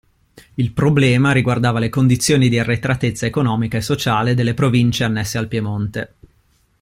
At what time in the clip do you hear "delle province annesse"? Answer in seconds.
4.33-5.37